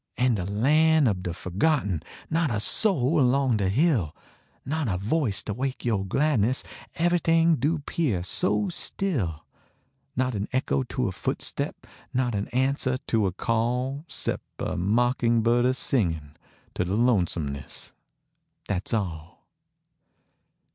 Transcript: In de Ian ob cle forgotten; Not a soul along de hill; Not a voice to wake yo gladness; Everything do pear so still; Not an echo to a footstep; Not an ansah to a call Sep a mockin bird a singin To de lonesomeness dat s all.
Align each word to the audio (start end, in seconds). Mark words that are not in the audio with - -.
In 0.17 0.33
de 0.33 0.47
Ian 0.49 1.07
ob 1.07 1.23
cle 1.23 1.31
forgotten; 1.31 2.01
Not 2.27 2.49
a 2.49 2.59
soul 2.59 3.19
along 3.19 3.57
de 3.57 3.69
hill; 3.69 4.15
Not 4.65 4.87
a 4.87 4.97
voice 4.97 5.43
to 5.43 5.53
wake 5.53 5.85
yo 5.85 6.03
gladness; 6.03 6.63
Everything 6.95 7.57
do 7.57 7.77
pear 7.77 8.23
so 8.23 8.67
still; 8.69 9.45
Not 10.15 10.33
an 10.33 10.47
echo 10.51 10.81
to 10.81 11.07
a 11.07 11.11
footstep; 11.11 11.85
Not 12.15 12.33
an 12.33 12.47
ansah 12.51 12.97
to 13.09 13.27
a 13.27 13.31
call 13.31 14.03
Sep 14.07 14.41
a 14.57 14.75
mockin 14.75 15.43
bird 15.43 15.65
a 15.65 15.73
singin 15.75 16.35
To 16.73 16.83
de 16.83 16.95
lonesomeness 16.95 17.93
dat 18.67 18.87
s 18.87 18.95
all. 18.95 19.45